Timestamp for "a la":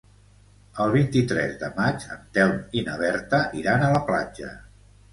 3.89-4.05